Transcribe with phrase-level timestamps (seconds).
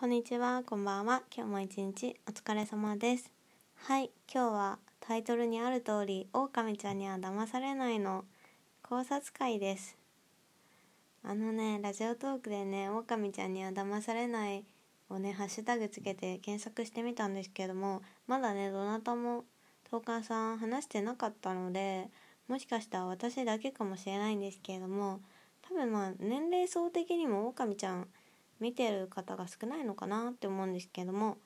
[0.00, 1.24] こんにちは、こんばんは。
[1.30, 3.30] 今日も一日お疲れ様です。
[3.74, 8.24] はい、今日はタイトルにある通り、狼ちゃんには騙されないの
[8.82, 9.98] 考察会です。
[11.22, 14.64] あのね、ラジオトークでね、狼ちゃんには騙されない
[15.10, 19.44] をね、ハッシュタグつけて検索してみたんですけども、まだね、どなたも
[19.90, 22.08] トーカーさん話してなかったので、
[22.48, 25.20] もしかしたら私だけかもしれないんですけれども、
[25.60, 28.08] 多分まあ年齢層的にも狼ちゃん
[28.60, 31.38] 見てる方が少ないのかなって思うんですけども、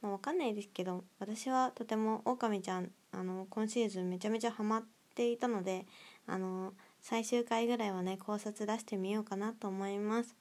[0.00, 5.86] まあ、わかんないですけど私はとても狼ちゃんあの今シーズンめちゃめちゃハマっていたので
[6.26, 10.36] あの最終回ぐらいはね考察出してみようかなと思います。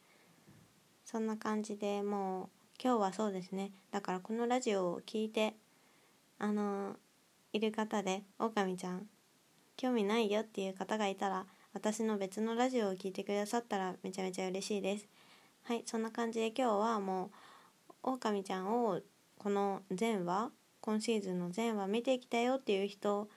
[1.05, 2.50] そんな感じでもう
[2.81, 3.72] 今日はそうですね。
[3.91, 5.55] だからこのラジオを聞いて
[6.39, 6.95] あの
[7.52, 9.08] いる方で狼ちゃん
[9.75, 15.08] 興味ないよっていう方がいたら私の別のラジオを聞いてくださったらめちゃめちゃ嬉しいです。
[15.63, 17.31] はいそんな感じで今日はも
[18.03, 18.99] う狼ちゃんを
[19.38, 23.30] この全話今シーズンの全話見てきたよっていう人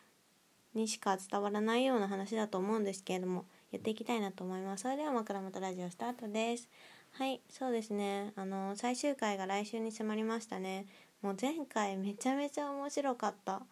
[0.75, 4.83] にしか伝わらないような話だと思うんですけれどもやっていきたいなと思います。
[4.83, 6.69] それでは枕元ラジオスタートです。
[7.13, 8.33] はいそうですね。
[8.37, 10.87] あの最終回が来週に迫りましたね。
[11.23, 13.61] もう前回めちゃめちゃ面白かった。
[13.61, 13.67] も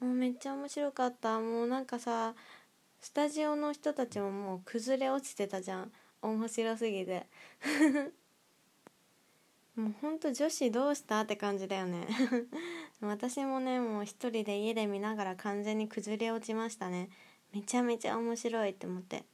[0.00, 1.38] うめっちゃ面白かった。
[1.38, 2.34] もうなんかさ
[3.00, 5.92] スタジオの人たちももう崩れ落ちてたじゃん。
[6.22, 7.26] 面白すぎて。
[9.74, 12.06] もうほんと女子どうしたって感じだよね。
[13.00, 17.08] 私もねもう一人で家で見ながら完全に崩れ落ちましたね。
[17.52, 19.24] めちゃめちゃ面白いって思って。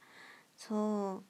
[0.55, 1.23] そ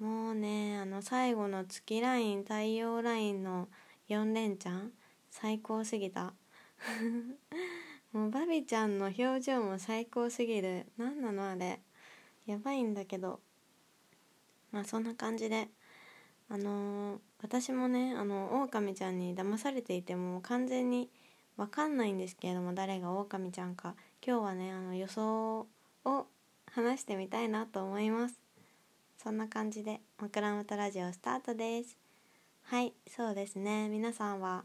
[0.00, 0.04] う。
[0.04, 3.68] もうねあの最後の月ライン太陽ラインの
[4.08, 4.92] 4連チャン
[5.30, 6.34] 最高すぎた。
[8.12, 10.86] もうバビちゃんの表情も最高すぎる。
[10.96, 11.80] 何なのあれ。
[12.46, 13.40] やばいんだけど。
[14.74, 15.68] まあそんな感じで。
[16.50, 21.08] あのー、私もねあの狼ちゃんに騙されていても完全に
[21.56, 23.94] 分かんないんですけれども誰が狼ちゃんか。
[24.26, 25.66] 今日はねあの予想
[26.04, 26.26] を
[26.70, 28.38] 話してみたいなと思います。
[29.16, 31.96] そんな感じで枕元ラジオスタートです。
[32.64, 33.88] はいそうですね。
[33.88, 34.64] 皆さんは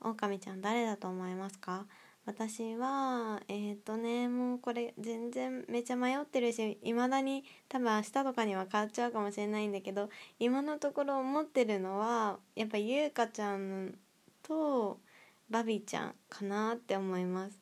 [0.00, 1.86] 狼ちゃん誰だと思いますか？
[2.26, 13.94] 私はえっ、ー、とねもうこれ全然めちゃ迷ってるしいまだに多分明日とかには変わっちゃうかもしれないんだけど今のところ思ってるのはやっぱ優香ちゃん
[14.42, 15.00] と
[15.50, 17.58] バビちゃんかなって思います。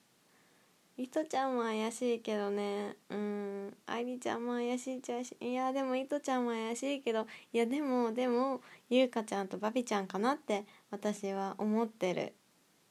[0.99, 2.97] いとちゃんも怪しいけどね。
[3.11, 12.35] うん愛梨ちゃんも怪しいちゃしいやでもいとちゃんも怪しいけどいやでもでも優香ちゃんとバビちゃんかなって私は思ってる。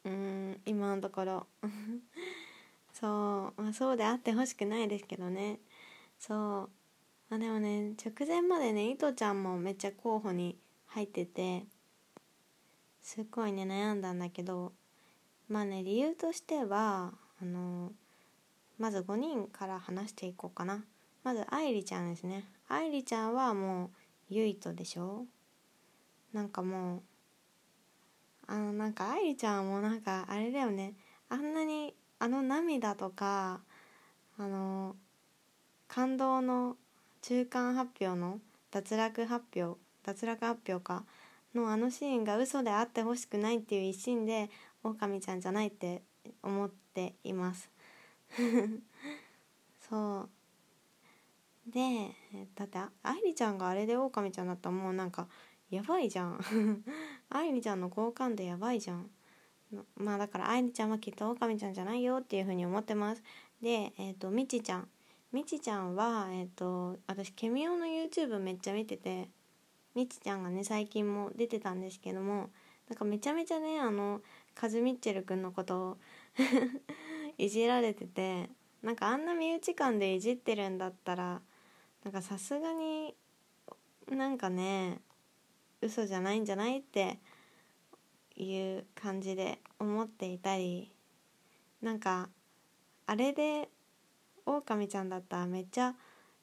[0.06, 1.48] うん今のところ。
[2.94, 5.60] そう、まあ、そうであってほしくないですけどね。
[6.20, 6.70] そ
[7.30, 7.34] う。
[7.34, 11.66] あでもね直前までねいとちゃんもめっちゃ候補に入ってて
[13.02, 14.74] すっごいね悩んだんだけど
[15.50, 17.92] まあね理由としてはあの
[18.78, 20.86] まず5人から話していこうかな。
[21.24, 22.46] まず愛梨ちゃんですね。
[22.68, 23.90] 愛梨ちゃんはもう
[24.30, 25.26] ゆいとでしょ。
[26.34, 27.02] なんかもう
[28.48, 30.94] あのなんか愛梨ちゃんもなんかあれだよね。
[31.30, 33.62] あんなにあの涙とか
[34.38, 34.96] あの
[35.88, 36.78] 感動の
[37.22, 38.40] 中間発表の
[38.72, 41.04] 脱落発表脱落発表か
[41.56, 44.50] のあのシーンが嘘であってほしくないっていう一心で
[44.84, 46.04] 狼ちゃんじゃないって
[46.44, 47.70] 思っています。
[49.90, 50.30] そう。
[51.72, 52.12] で
[52.54, 55.28] だって愛梨ちゃんがあれで狼ちゃんだったらもうなんか
[55.72, 56.40] やばいじゃん。
[57.38, 59.10] 愛梨ちゃんの好感度やばいじゃん。
[59.98, 63.24] まあだから愛梨ちゃんはきっと狼ちゃんじゃないよっていうふうに思ってます。
[63.62, 64.88] でえっ、ー、とみちちゃん。
[65.32, 69.30] みちちゃんはえっ、ー、と私ケミオの YouTube めっちゃ見てて
[69.94, 72.50] みちちゃんがね最近も出てたんですけども
[72.90, 74.22] なんかめちゃめちゃねあの
[74.54, 75.98] カズ・ミッチェル君のことを
[77.38, 78.50] いじられてて
[78.82, 81.42] なんかあんな身内感でいじってるんだったら
[82.04, 83.16] なんかさすがに
[84.10, 85.02] なんかね
[85.86, 86.80] 嘘じゃないんじゃない？
[86.80, 87.20] って
[88.36, 90.92] いう感じで思っていたり
[91.82, 92.30] なんか
[93.06, 93.70] あれで
[94.46, 95.94] オオカミちゃんだったらめっちゃ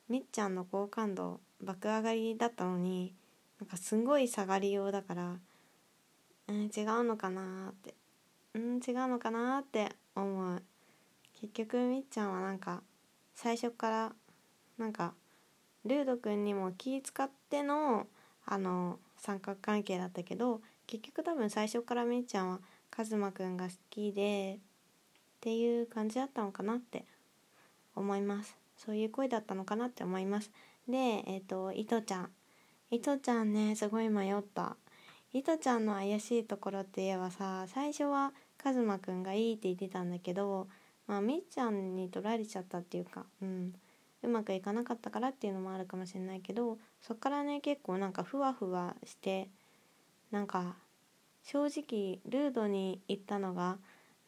[0.08, 3.14] みっちゃんの好感度爆上がりだったのに
[3.61, 5.37] なんかすんごい下がりようだから
[6.49, 7.94] うん違うのかなって
[8.55, 10.62] うん違うのかなって思う。
[11.40, 12.82] 結局みっちゃんはなんか
[13.34, 14.12] 最初から
[14.78, 15.14] なんか
[15.84, 18.06] ルードくんにも気使っての
[18.46, 22.60] あの三角関係だったけど結局多分最初からみっちゃんは
[22.90, 24.60] カズマくんが好きでっ
[25.40, 27.04] ていう感じだったのかなって
[27.94, 28.56] 思います。
[28.76, 30.50] そういう声だったのかなって思います。
[30.88, 30.96] で
[31.26, 32.30] えっ、ー、といとちゃん。
[32.90, 34.76] いとちゃんねすごい迷った。
[35.32, 40.66] いとちゃんの怪しいところって言えばさ最初はカズマくんがいいって言ってたんだけど
[41.06, 43.72] まあみっちゃんに取られちゃったっていうかうん。
[44.22, 49.48] うまくいかなかったからっていうのもあるかもしれないけどそっからね結構なんかふわふわして
[50.30, 50.76] なんか
[51.42, 53.78] 正直ルードに行ったのが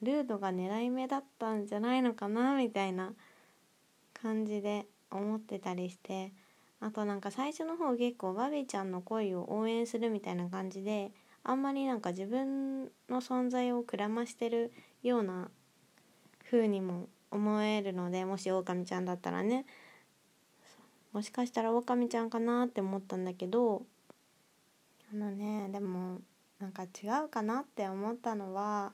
[0.02, 3.12] ルードが狙い目だったんじゃないのかなみたいな
[4.12, 6.32] 感じで思ってたりして
[6.80, 11.12] あとなんか最初の方結構バビーちゃんの恋を応援するみたいな感じで
[11.44, 15.50] あんまりなんか自分の存在をくらましてるような
[16.50, 19.66] 風にも思えるのでもしオオカミちゃんだったらね。
[21.12, 23.82] もしかしたらオオカミちゃんかなって思ったんだけど
[25.12, 26.20] あのねでも
[26.58, 28.92] なんか違うかなって思ったのは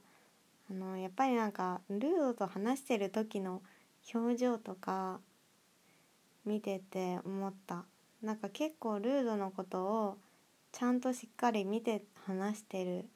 [0.71, 3.63] あのやっぱりなんかルードと話してる時の
[4.15, 5.21] 表情とか
[6.45, 7.85] 見てて思った。
[8.23, 10.19] なんか結構ルードのことを
[10.73, 13.07] ちゃんとしっかり見て話してる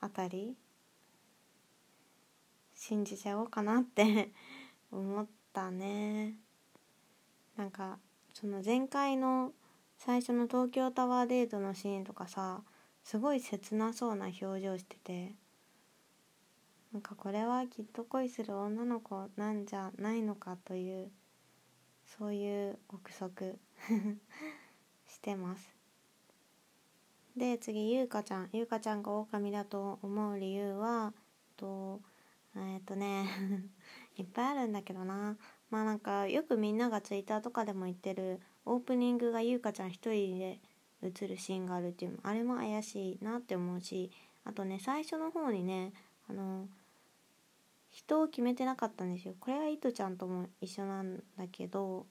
[0.00, 0.54] あたり
[2.86, 4.30] 信じちゃおうかなって
[4.92, 6.38] 思ったね。
[7.56, 7.98] なんか
[8.32, 9.52] その前回の
[9.96, 12.62] 最初の東京タワーデートのシーンとかさ
[13.02, 15.34] すごい切なそうな表情してて
[16.92, 21.10] なんかこれはきっと恋する女の子なんじゃないのかという
[22.04, 23.58] そういう憶測
[25.08, 25.74] してます。
[27.36, 28.50] で次ゆうかちゃん。
[28.52, 31.12] ゆうかちゃんが狼だと思う理由は
[31.56, 32.00] と
[32.56, 33.28] えっとね
[34.16, 35.36] いっぱいあるんだけどな。
[35.70, 40.60] まあなんかよくみんながツイッターとかでも言ってるオープニングがゆうかちゃん一人で
[41.02, 44.10] 映るシーンがあるっていうのあれも怪しいなって思うし
[44.44, 45.92] あとね最初の方にね
[46.28, 46.68] あの
[47.90, 49.34] 人を決めてなかったんですよ。
[49.40, 52.06] これはいとちゃんとも一緒なんだけど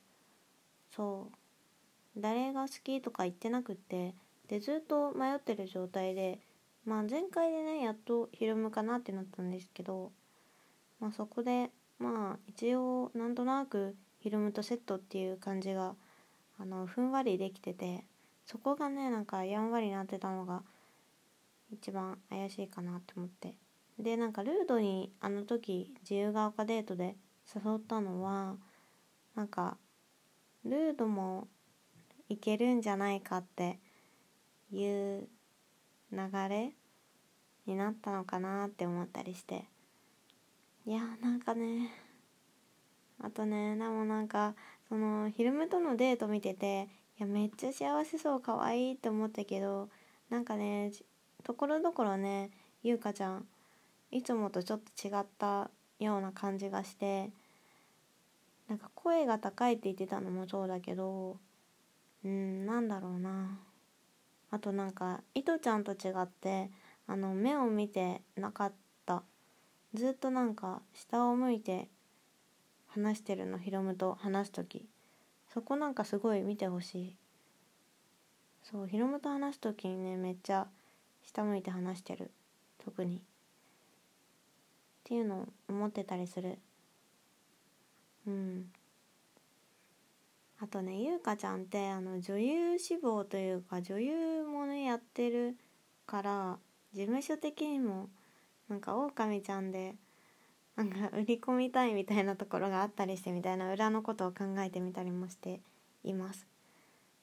[0.95, 4.15] そう誰が好きとか言ってなくって
[4.47, 6.39] でずっと迷ってる状態で
[6.85, 10.11] まあ前回でねやっとヒロムかなってなったんですけど
[10.99, 15.95] まあそこでまあ一応なんとなくヒロムとセットっていう感じが
[16.59, 18.05] あのふんわりできてて
[18.45, 20.63] そこがねなんかやんわりなってたのが
[21.71, 23.57] 一番怪しいかなって思って。
[23.99, 27.15] でなんかルードにあの時自由が丘デートで
[27.55, 28.57] 誘ったのは
[29.35, 29.77] なんか
[30.65, 31.47] ルードも
[32.27, 33.79] いけるんじゃないかって
[34.71, 35.29] いう
[36.11, 36.19] 流
[36.49, 36.73] れ
[37.65, 39.65] になったのかなって思ったりして。
[40.87, 41.89] いやなんかね
[43.19, 44.53] あとねでもなんか
[44.87, 46.87] そのヒルムとのデート見てて
[47.17, 49.89] いやめっちゃ幸せそう可愛いって思ったけど
[50.29, 50.91] なんかね
[51.43, 52.51] ところどころね
[52.83, 53.47] ゆうかちゃん
[54.11, 57.31] いつもとちょっと違ったような感じがして
[58.67, 61.37] なんか声が高いって言ってたのもそうだけど
[62.23, 63.57] うんなんだろうな。
[64.51, 66.69] あとなんかいとちゃんと違って
[67.07, 68.84] あの目を見てなかった
[69.95, 71.87] ずっとなんか下を向いて
[72.87, 74.85] 話してるのヒロムと話す時。
[75.53, 77.15] そこなんかすごい見てほしい。
[78.63, 80.67] そうヒロムと話す時にねめっちゃ
[81.23, 82.31] 下向いて話してる。
[82.83, 83.17] 特に。
[83.17, 83.19] っ
[85.05, 86.59] ていうのを思ってたりする。
[88.27, 88.71] うん。
[90.59, 95.55] あとねゆうかちゃんってあの女優志望というか女優もねやってる
[96.05, 96.57] から
[96.93, 98.09] 事務所的にも
[98.69, 99.95] なんかオオカミちゃんで
[100.75, 105.61] なんか売り込みたいみたいなところがあったりしてみたいな裏のことを考えてみたりもして
[106.03, 106.45] います。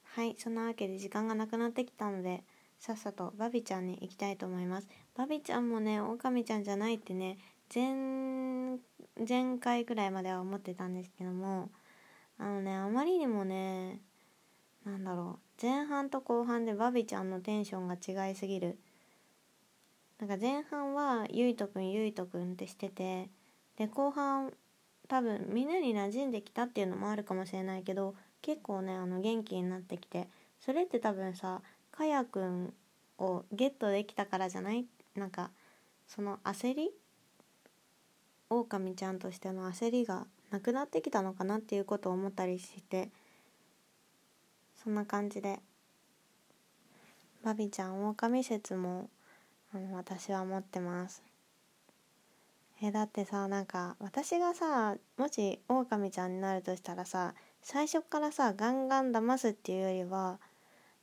[0.05, 2.45] はいそんなわけで時間がなくなってきたので
[2.79, 4.89] さっさとバビちゃんに行きたいと思います。
[5.17, 7.39] バビちゃんもねオオカミちゃんじゃないってね
[7.75, 8.79] 前
[9.27, 11.71] 前回ぐらいまでは思ってたんですけども
[12.39, 14.01] あのねあまりにもね
[14.85, 18.79] なんだろう前半と後半でバビちゃんのテンションが違いすぎる
[20.23, 23.29] なんか前半はゆいとくんゆいとくんってしてて
[23.77, 24.53] で後半
[25.09, 30.29] 多分みんなに馴染んできたっていうのもあるかもしれないけど結構ねあの元気になってきて
[30.61, 31.61] それって多分さ
[31.91, 32.73] かやくん
[33.19, 34.87] をゲットできたからじゃない？
[35.17, 35.51] なんか
[36.07, 36.93] その焦り？
[38.49, 43.09] オオカミちゃんとしての焦りがなくなってきたのかなっていうことを思ったりして
[44.85, 45.59] そんな感じで
[47.43, 49.11] バビちゃんオオカミ説も
[49.75, 51.23] あの私は持ってます。
[52.83, 60.41] えだってさなんか私がさもしオオカミちゃんになるとしたらさ最初からさガンガン騙すっていうよりは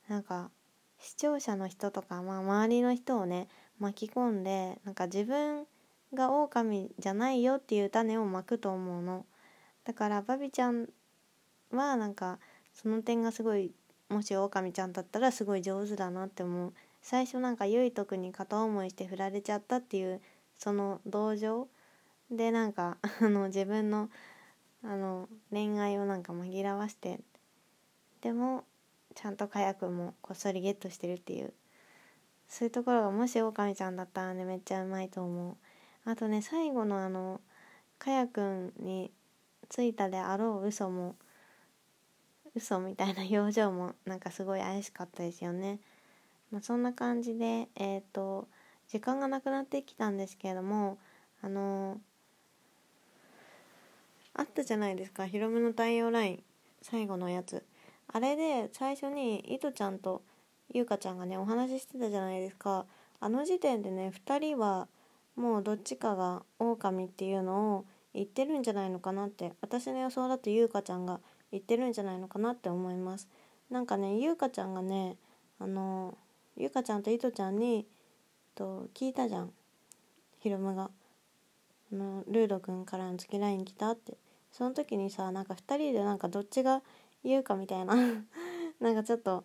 [0.08, 0.50] なんか
[0.98, 3.48] 視聴者の人とか、まあ、周りの人をね
[3.78, 5.64] 巻き込んでなんか自分
[6.12, 9.24] が狼じゃないよっていう種をまくと思うの。
[9.84, 10.88] だからバビちゃん
[11.72, 12.38] はなんか
[12.74, 13.72] その点がすごい
[14.10, 16.72] もし狼ちゃんだったらすごい上手だなって思う。
[17.02, 20.20] 最初なんかゆいとくんに片思いして振られちゃったっていう
[20.58, 21.68] その同情
[22.30, 24.10] でなんか あの自分の
[24.82, 27.20] あの恋愛をなんか紛らわして
[28.22, 28.64] でも
[29.14, 31.52] ちゃんとかやくんもこっそりゲットしてるっていう
[32.48, 35.56] そういうところがもしオオカミちゃんだったらねめっちゃうまいと思う
[36.04, 37.40] あとね最後のあの
[37.98, 39.12] かやくんに
[39.68, 41.16] ついたであろう嘘も
[42.54, 45.78] 嘘みたいな表情もなんかすごい怪しかったですよね。
[46.50, 48.48] まあ、そんな感じでえっ、ー、と
[48.88, 50.98] 時間がなくなってきたんですけれども
[51.42, 51.98] あの
[54.34, 56.42] あったじゃないですかヒロムの太陽ライン
[56.82, 57.62] 最後のやつ。
[58.12, 60.22] あれで最初にいとちゃんと
[60.72, 62.86] ゆうかちゃんがねお話ししてたじゃないですか。
[63.20, 64.88] あの時点でね2人は
[65.36, 71.20] もうどっちかが狼っていうのを言ってるんじゃないのかなって私の予想だとゆうかちゃんが
[71.52, 73.28] 言ってるんじゃないのかなって思います。
[73.70, 75.16] なんかねゆうかちゃんがね
[75.58, 76.16] あの
[76.56, 77.86] ゆかちゃんといとちゃんに
[78.54, 79.52] と聞いたじゃん。
[80.38, 80.90] ひろむが。
[81.92, 84.16] あのルードくんからの月ライン来たって。
[84.52, 86.82] その時にさなんか2人でなんかどっちが
[87.24, 87.94] 言うかみたいな。
[88.80, 89.44] なんかちょっと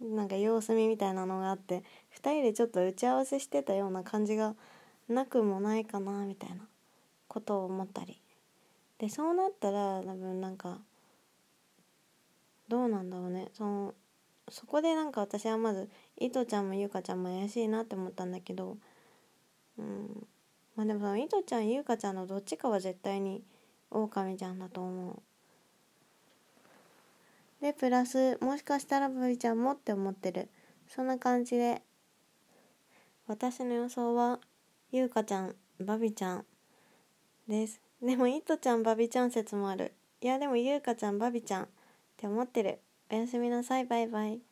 [0.00, 1.82] なんか様子見みたいなのがあって
[2.14, 4.54] 2人でちょっと打ち合わせしてたような感じが
[5.08, 6.68] なくもないかなみたいな。
[7.28, 8.20] ことを思ったり。
[8.98, 10.78] でそうなったら多分なんか
[12.66, 13.48] どうなんだろうね。
[13.54, 13.94] その
[14.50, 18.76] そこでなんか私はまずいとちゃんもゆかちゃんも怪しいなって思ったんだけど
[19.78, 20.26] うん。
[20.76, 23.42] まあでもそのいとちゃんゆかちゃんのどっちかは絶対に
[23.90, 25.22] オオカミちゃんだと思う。
[27.60, 30.48] でプラスもしかしたらバビちゃんもって思ってる。
[30.88, 31.82] そんな感じで
[33.26, 34.38] 私の予想は
[34.92, 36.44] ゆうかちゃんバビちゃん
[37.48, 37.80] です。
[38.00, 39.92] でもいとちゃんバビちゃん説もある。
[40.20, 41.68] いやでもゆうかちゃんバビちゃんっ
[42.16, 42.78] て思ってる。
[43.10, 43.86] おやすみなさい。
[43.86, 44.47] バイバイ。